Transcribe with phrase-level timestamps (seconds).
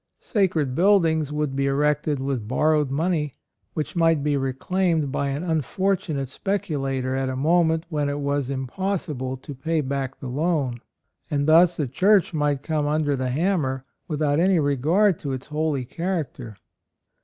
[0.19, 3.35] Sacred buildings would be erected with borrowed money,
[3.75, 8.65] which might be reclaimed by an unfortunate speculator at a moment when it was im
[8.65, 10.81] possible to pay back the loan;
[11.29, 15.85] and thus a church might come under the hammer, without any regard to its holy
[15.85, 16.57] character.